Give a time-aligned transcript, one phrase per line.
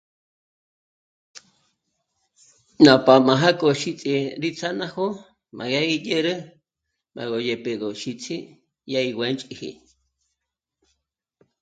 [2.83, 5.11] Ná p'à'a mája k'o xíts'i rí ts'á'a ná jó'o,
[5.57, 6.33] má yá gí dyére
[7.13, 8.37] b'á gó yépe gó xíts'i
[8.91, 9.69] ya í guë̌nch'iji